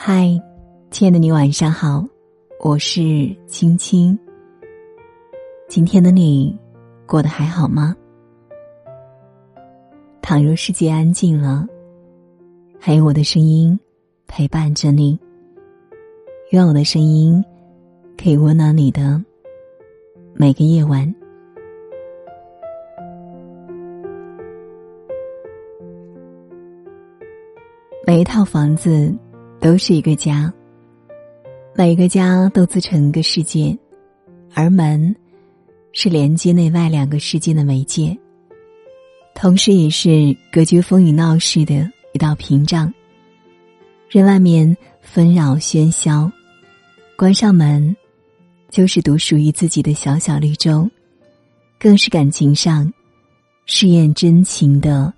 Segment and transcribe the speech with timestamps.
[0.00, 0.28] 嗨，
[0.92, 2.06] 亲爱的你，晚上好，
[2.60, 4.16] 我是青青。
[5.66, 6.56] 今天的你
[7.04, 7.96] 过得还好吗？
[10.22, 11.66] 倘若世界安静了，
[12.78, 13.78] 还有我的声音
[14.28, 15.18] 陪伴着你。
[16.52, 17.44] 愿我的声音
[18.16, 19.20] 可以温暖你的
[20.32, 21.12] 每个夜晚。
[28.06, 29.12] 每一套房子
[29.60, 30.52] 都是一个家，
[31.74, 33.76] 每个家都自成一个世界，
[34.54, 35.14] 而门
[35.92, 38.16] 是连接内外两个世界的媒介，
[39.34, 42.92] 同时也是隔绝风雨闹市的一道屏障。
[44.08, 46.30] 任外面纷扰喧嚣，
[47.16, 47.96] 关上门，
[48.70, 50.88] 就是独属于自己的小小绿洲，
[51.80, 52.90] 更是感情上
[53.66, 55.12] 试验真情的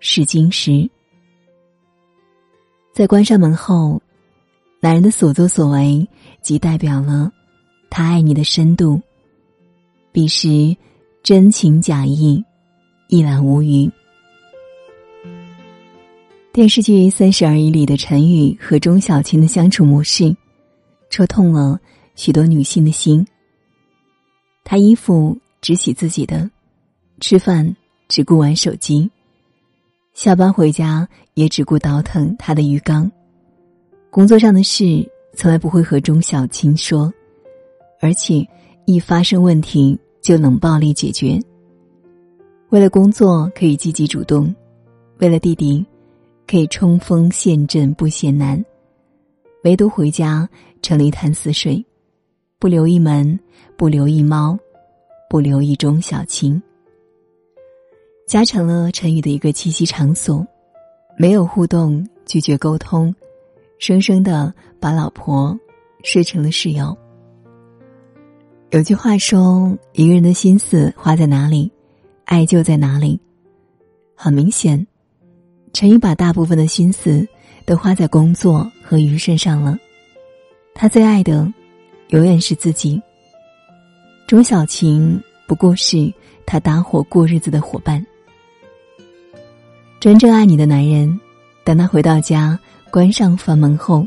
[0.00, 0.90] 试金石。
[2.94, 4.00] 在关上门后，
[4.78, 6.08] 男人的所作所为，
[6.42, 7.32] 即代表了
[7.90, 9.02] 他爱你的深度。
[10.12, 10.76] 彼时，
[11.20, 12.44] 真情假意，
[13.08, 13.90] 一览无余。
[16.52, 20.32] 电视剧《三十而已》里的陈宇和钟小琴的相处模式，
[21.10, 21.80] 戳痛了
[22.14, 23.26] 许多女性的心。
[24.62, 26.48] 他衣服只洗自己的，
[27.18, 27.74] 吃饭
[28.06, 29.10] 只顾玩手机。
[30.14, 33.10] 下班回家也只顾倒腾他的鱼缸，
[34.10, 37.12] 工作上的事从来不会和钟小青说，
[38.00, 38.46] 而且
[38.84, 41.36] 一发生问题就冷暴力解决。
[42.68, 44.54] 为了工作可以积极主动，
[45.18, 45.84] 为了弟弟
[46.46, 48.64] 可以冲锋陷阵不嫌难，
[49.64, 50.48] 唯独回家
[50.80, 51.84] 成了一潭死水，
[52.60, 53.36] 不留一门，
[53.76, 54.56] 不留一猫，
[55.28, 56.62] 不留一钟小青。
[58.26, 60.46] 加成了陈宇的一个栖息场所，
[61.16, 63.14] 没有互动，拒绝沟通，
[63.78, 65.58] 生生的把老婆
[66.02, 66.96] 睡成了室友。
[68.70, 71.70] 有句话说：“一个人的心思花在哪里，
[72.24, 73.20] 爱就在哪里。”
[74.16, 74.84] 很明显，
[75.72, 77.26] 陈宇把大部分的心思
[77.66, 79.76] 都花在工作和余生上了。
[80.74, 81.52] 他最爱的，
[82.08, 83.00] 永远是自己。
[84.26, 86.12] 钟小琴不过是
[86.46, 88.04] 他搭伙过日子的伙伴。
[90.04, 91.18] 真正爱你的男人，
[91.64, 92.60] 等他回到家，
[92.90, 94.06] 关上房门后，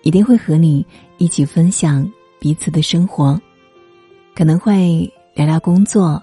[0.00, 0.86] 一定会和你
[1.18, 3.38] 一起分享彼此的生活，
[4.34, 6.22] 可能会聊聊工作，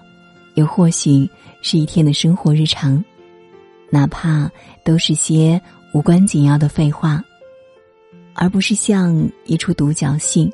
[0.56, 1.30] 又或许
[1.62, 3.04] 是一天的生活日常，
[3.90, 4.50] 哪怕
[4.84, 5.62] 都是些
[5.94, 7.22] 无关紧要的废话，
[8.34, 10.52] 而不是像一出独角戏，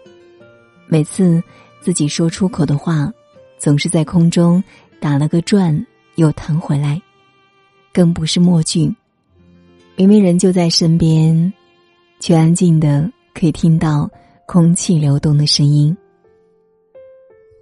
[0.88, 1.42] 每次
[1.80, 3.10] 自己说出口的话，
[3.56, 4.62] 总是在空中
[5.00, 5.86] 打了个转，
[6.16, 7.00] 又弹回来。
[7.92, 8.94] 更不是默剧，
[9.96, 11.52] 明明人就在身边，
[12.20, 14.10] 却安静的可以听到
[14.46, 15.94] 空气流动的声音。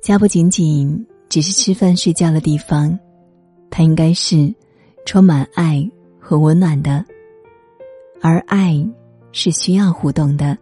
[0.01, 2.99] 家不仅仅只是吃饭睡觉的地方，
[3.71, 4.55] 它应该是
[5.05, 7.05] 充满爱和温暖的，
[8.23, 8.87] 而爱
[9.33, 10.57] 是需要互动的，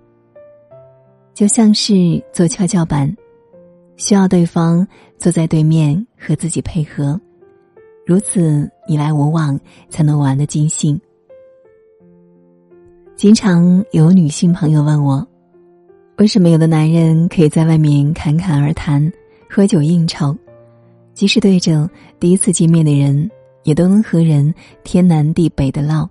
[1.35, 3.15] 就像是坐跷跷板，
[3.97, 4.87] 需要对方
[5.19, 7.21] 坐在对面和自己配合。
[8.09, 9.61] 如此你来我往，
[9.91, 10.99] 才能玩的尽兴。
[13.17, 15.29] 经常有女性朋友问我，
[16.17, 19.13] 为什么有的男人可以在外面侃侃而谈、
[19.47, 20.35] 喝酒应酬，
[21.13, 21.87] 即使对着
[22.19, 23.31] 第一次见面的人，
[23.63, 24.55] 也都能和人
[24.85, 26.09] 天南地北的唠，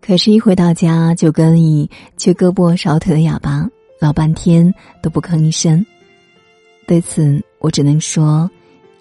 [0.00, 3.68] 可是，一回到家就跟一缺胳膊少腿的哑巴，
[4.00, 4.72] 老半天
[5.02, 5.84] 都不吭一声。
[6.86, 8.48] 对此，我只能说，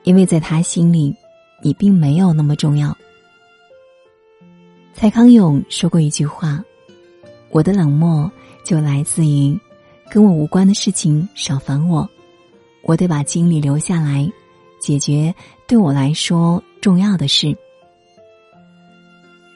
[0.02, 1.16] 因为在他心里。
[1.66, 2.96] 你并没有那么重要。
[4.94, 6.64] 蔡康永说过一句话
[7.50, 8.32] ：“我的冷漠
[8.64, 9.60] 就来自于
[10.08, 12.08] 跟我无关的事情少烦我，
[12.84, 14.32] 我得把精力留下来
[14.80, 15.34] 解决
[15.66, 17.58] 对我来说重要的事。”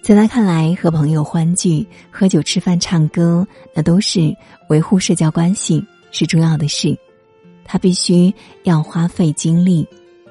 [0.02, 4.36] 在他看来，和朋友欢聚、喝酒、吃饭、唱歌，那都是
[4.70, 6.98] 维护社交关系是重要的事，
[7.64, 8.34] 他必须
[8.64, 9.88] 要花费精力，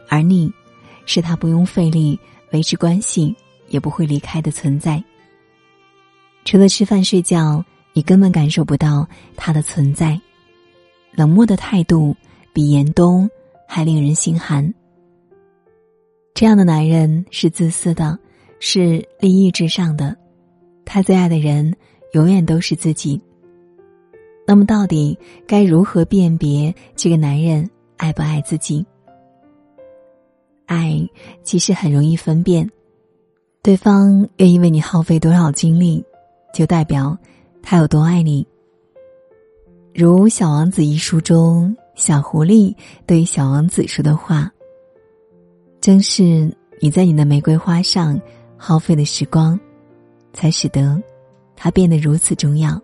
[0.09, 0.53] 而你。
[1.09, 2.21] 是他不用费力
[2.53, 3.35] 维持关系，
[3.69, 5.03] 也不会离开的存在。
[6.45, 7.65] 除了吃饭睡觉，
[7.95, 10.21] 你根本感受不到他的存在。
[11.13, 12.15] 冷漠的态度
[12.53, 13.29] 比严冬
[13.67, 14.73] 还令人心寒。
[16.35, 18.19] 这样的男人是自私的，
[18.61, 20.15] 是利益至上的。
[20.85, 21.75] 他最爱的人
[22.13, 23.19] 永远都是自己。
[24.47, 28.85] 那么，到底该如何辨别这个男人爱不爱自己？
[30.79, 31.09] 爱
[31.43, 32.71] 其实很容易分辨，
[33.63, 36.05] 对方愿意为你耗费多少精力，
[36.55, 37.19] 就代表
[37.63, 38.47] 他有多爱你，
[39.93, 42.75] 如《小王子》一书中，小狐狸
[43.07, 44.51] 对小王子说的话
[45.83, 48.21] ：“正是你在你的玫瑰花上
[48.57, 49.59] 耗费的时光，
[50.33, 51.03] 才使得
[51.57, 52.81] 它变得如此重要。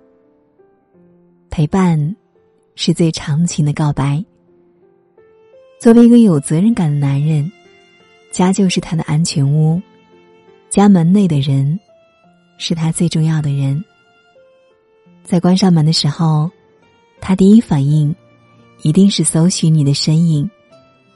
[1.49, 2.17] 陪伴，
[2.75, 4.25] 是最长情的告白。
[5.81, 7.51] 作为一个有责任感的男人，
[8.35, 9.81] 家就是他的安全屋，
[10.69, 11.79] 家门内的人，
[12.59, 13.85] 是他最重要的人。
[15.23, 16.51] 在关上门的时候。”
[17.27, 18.15] 他第一反应，
[18.83, 20.51] 一定是搜寻你的身影，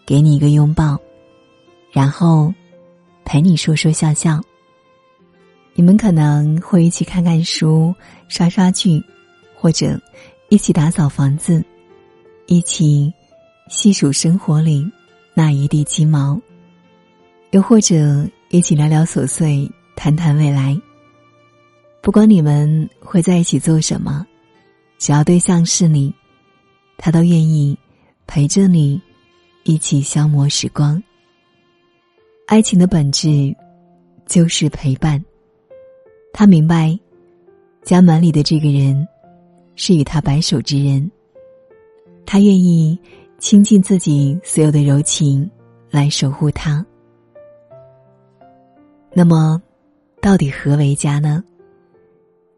[0.07, 0.99] 给你一个拥抱，
[1.93, 2.55] 然后
[3.27, 4.41] 陪你说说笑笑。
[5.75, 7.95] 你们可能会一起看看书、
[8.27, 9.05] 刷刷剧，
[9.55, 10.01] 或者
[10.49, 11.63] 一起打扫房子，
[12.47, 13.13] 一起
[13.69, 14.91] 细数生活里
[15.35, 16.41] 那一地鸡毛，
[17.51, 20.79] 又或者一起聊聊琐碎，谈谈未来。
[22.03, 24.27] 不管你们会在一起做什么。
[24.99, 26.13] 只要对象是你，
[26.97, 27.79] 他都愿意
[28.27, 29.01] 陪着你
[29.63, 31.01] 一起消磨时光。
[32.47, 33.55] 爱情的本质
[34.27, 35.25] 就是陪伴。
[36.33, 36.99] 他明白，
[37.83, 39.07] 家门里的这个人
[39.77, 41.09] 是与他白首之人，
[42.27, 42.99] 他愿意
[43.39, 45.49] 倾尽自己所有的柔情
[45.91, 46.85] 来守护他。
[49.19, 49.61] 那么，
[50.23, 51.43] 到底何为家呢？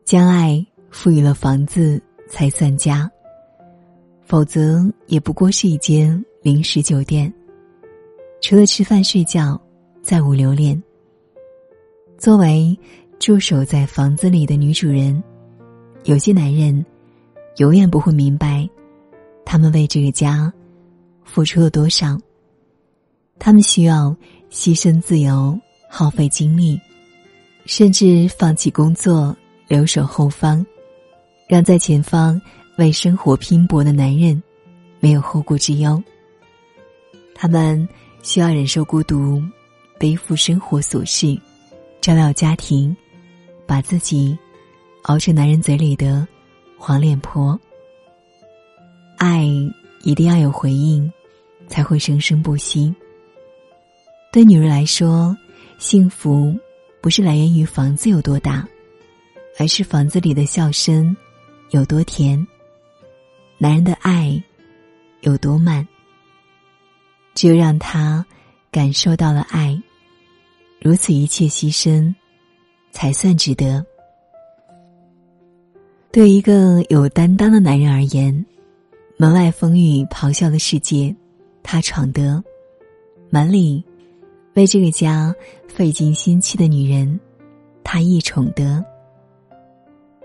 [0.04, 1.98] 将爱赋予了房子。
[2.28, 3.10] 才算家，
[4.20, 7.32] 否则也不过是一间临时酒店，
[8.40, 9.60] 除了吃饭睡觉，
[10.00, 10.80] 再无留恋。
[12.16, 12.78] 作为
[13.18, 15.20] 驻守在房子里的女主人，
[16.04, 16.86] 有些男人
[17.56, 18.68] 永远不会明白，
[19.44, 20.52] 他们为这个家
[21.24, 22.16] 付出了多少。
[23.40, 24.14] 他们需要
[24.52, 25.58] 牺牲自由，
[25.92, 26.80] 耗费精力，
[27.66, 30.64] 甚至放弃工作，留守后方。
[31.48, 32.40] 让在前方
[32.76, 34.40] 为生活拼搏的男人
[35.00, 36.00] 没有后顾之忧。
[37.34, 37.88] 他们
[38.22, 39.42] 需要忍受孤独，
[39.98, 41.36] 背负生活琐事，
[42.00, 42.96] 照料家庭，
[43.66, 44.38] 把自己
[45.02, 46.24] 熬成男人嘴里的
[46.78, 47.58] 黄脸婆。
[49.18, 49.44] 爱
[50.02, 51.12] 一定要有回应，
[51.66, 52.94] 才会生生不息。
[54.32, 55.36] 对女人来说，
[55.80, 56.54] 幸福
[57.00, 58.68] 不是来源于房子有多大，
[59.58, 61.16] 而是房子里的笑声。
[61.70, 62.46] 有多甜，
[63.56, 64.42] 男人的爱
[65.22, 65.86] 有多慢。
[67.34, 68.24] 只有让他
[68.70, 69.80] 感受到了爱，
[70.82, 72.14] 如此一切牺牲，
[72.90, 73.82] 才算值得。
[76.12, 78.44] 对一个有担当的男人而言，
[79.16, 81.14] 门外风雨咆哮的世界，
[81.62, 82.42] 他闯得；
[83.30, 83.82] 门里
[84.54, 85.34] 为这个家
[85.68, 87.18] 费尽心机的女人，
[87.84, 88.84] 他亦宠得。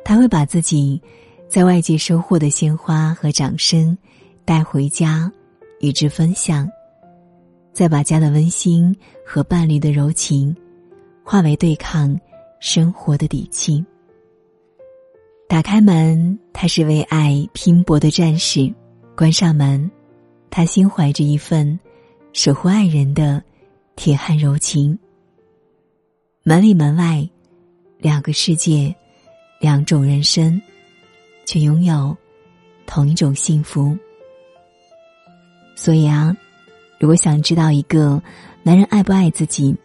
[0.03, 1.01] 他会把自己。
[1.47, 3.95] 在外界收获的鲜花和掌声，
[4.43, 5.31] 带回家，
[5.79, 6.67] 与之分享；
[7.71, 8.93] 再把家的温馨
[9.23, 10.53] 和伴侣的柔情，
[11.23, 12.19] 化为对抗
[12.59, 13.85] 生活的底气。
[15.47, 18.73] 打开门，他是为爱拼搏的战士；
[19.15, 19.89] 关上门，
[20.49, 21.79] 他心怀着一份
[22.33, 23.41] 守护爱人的
[23.95, 24.97] 铁汉柔情。
[26.43, 27.27] 门里门外，
[27.97, 28.95] 两个世界，
[29.59, 30.61] 两种人生。
[31.47, 32.17] 却拥有
[32.87, 33.95] 同一种幸福。
[35.75, 36.35] 所以啊，
[36.99, 38.19] 如果想知道一个
[38.63, 39.75] 男人爱不爱自己，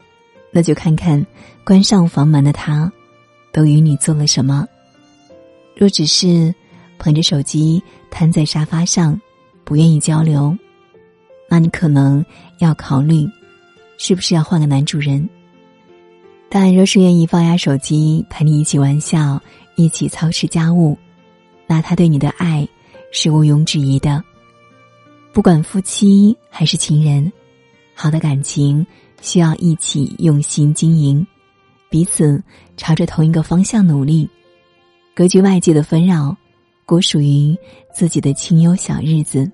[0.51, 1.23] 那就看看
[1.63, 2.91] 关上房门的他，
[3.53, 4.67] 都与你做了什么。
[5.77, 6.55] 若只是
[6.99, 9.21] 捧着手机瘫在沙发上，
[9.63, 10.57] 不愿意交流，
[11.47, 12.25] 那你可能
[12.59, 13.29] 要考虑，
[14.03, 15.29] 是不是要换个男主人。
[16.49, 19.39] 但若是愿意放下手机陪你一起玩笑，
[19.77, 20.97] 一起操持家务。
[21.67, 22.67] 那他对你的爱
[23.13, 24.25] 是毋庸置疑的，
[25.35, 27.31] 不管夫妻还是情人，
[27.95, 28.85] 好的感情
[29.21, 31.25] 需要一起用心经营，
[31.91, 32.43] 彼此
[32.79, 34.27] 朝着同一个方向努力，
[35.15, 36.35] 隔绝外界的纷扰，
[36.87, 37.55] 过属于
[37.93, 39.49] 自己的清幽小日子。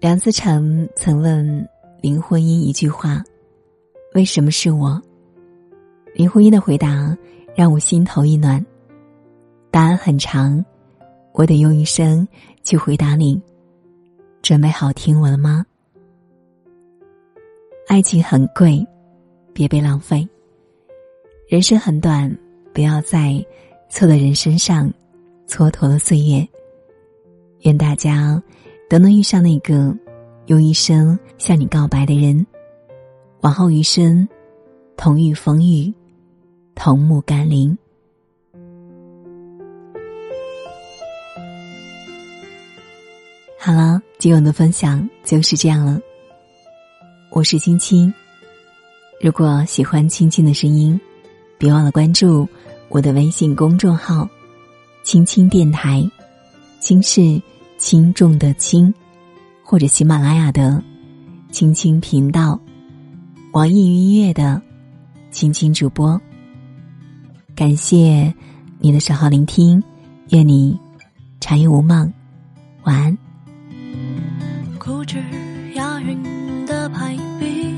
[0.00, 1.68] 梁思成曾问
[2.00, 3.20] 林徽因一句话
[4.14, 5.00] ：“为什么是我？”
[6.14, 7.16] 林徽因的回答
[7.56, 8.64] 让我心头一暖。
[9.72, 10.64] 答案很长，
[11.32, 12.26] 我得用一生
[12.62, 13.42] 去回答你。
[14.40, 15.66] 准备好听我了吗？
[17.88, 18.86] 爱情很贵，
[19.52, 20.26] 别被浪费。
[21.48, 22.32] 人生很短，
[22.72, 23.44] 不要在
[23.90, 24.88] 错的人身上
[25.48, 26.46] 蹉跎了岁月。
[27.62, 28.40] 愿大家
[28.88, 29.94] 都能遇上那个
[30.46, 32.46] 用一生向你告白的人，
[33.42, 34.26] 往后余生
[34.96, 35.92] 同遇风雨，
[36.74, 37.76] 同沐甘霖。
[43.58, 46.00] 好了，今晚的分享就是这样了。
[47.30, 48.10] 我是青青，
[49.20, 50.98] 如果喜欢青青的声音，
[51.58, 52.48] 别忘了关注
[52.88, 54.26] 我的微信公众号
[55.04, 56.10] “青青电台”，
[56.80, 57.38] 青是
[57.78, 58.92] 轻重的轻，
[59.62, 60.82] 或者喜马拉雅的
[61.52, 62.60] 青青频道，
[63.52, 64.60] 网易云音乐的
[65.30, 66.20] 青青主播。
[67.54, 68.34] 感谢
[68.80, 69.82] 你的守候聆听，
[70.30, 70.78] 愿你
[71.38, 72.12] 长夜无梦，
[72.82, 73.16] 晚安。
[74.78, 75.22] 固执
[75.74, 76.20] 押韵
[76.66, 77.74] 的排比，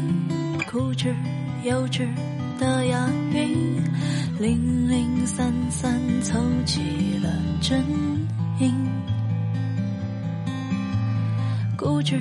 [0.71, 1.15] 固执
[1.63, 2.09] 幼稚
[2.59, 3.83] 的押韵，
[4.39, 6.81] 零零散散凑齐
[7.23, 7.31] 了
[7.61, 7.85] 真
[8.59, 8.75] 音。
[11.81, 12.21] 固执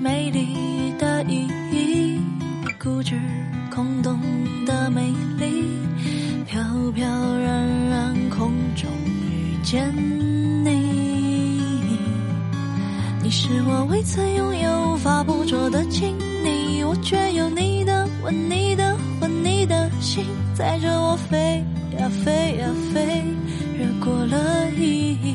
[0.00, 2.20] 美丽的意义，
[2.80, 3.20] 固执
[3.68, 4.20] 空洞
[4.64, 5.64] 的美丽，
[6.46, 6.62] 飘
[6.94, 7.04] 飘
[7.38, 8.88] 然然空中
[9.28, 9.92] 遇见。
[10.62, 10.70] 你
[13.20, 20.24] 你是我未曾拥有、无法捕捉的亲昵，我却有你的吻、你的魂、你的心，
[20.54, 21.64] 载着我飞
[21.98, 23.24] 呀飞呀飞，
[23.76, 25.34] 越过了意义。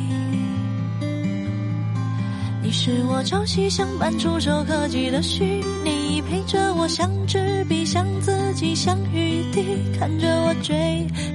[2.66, 9.64] 你是我朝夕相伴、触手可及的虚拟，陪着我像纸笔、像自己、像雨滴，
[10.00, 10.74] 看着我追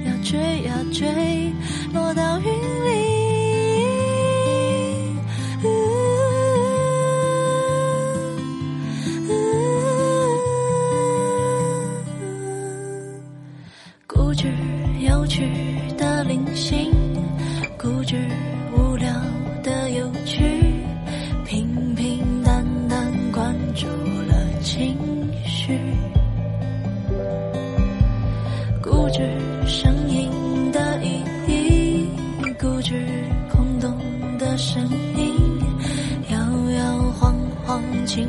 [0.05, 1.53] 呀追呀追，
[1.93, 3.10] 落到云里。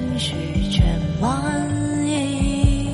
[0.03, 0.35] 情绪
[0.69, 0.85] 全
[1.21, 1.31] 满
[2.05, 2.89] 意，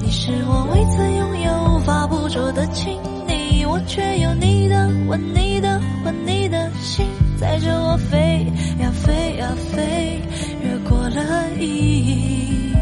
[0.00, 7.06] 你是我未曾拥有、无法捕捉的亲昵，我却有你的吻、你的魂、你的心，
[7.38, 8.46] 载着我飞
[8.80, 10.20] 呀飞呀飞，
[10.62, 12.72] 越过了意义。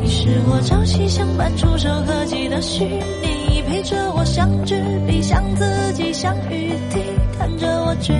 [0.00, 4.74] 你是我朝夕相伴、触手可及的虚拟，陪着我像纸
[5.06, 7.00] 笔、像自己、像雨滴，
[7.38, 8.14] 看着我追。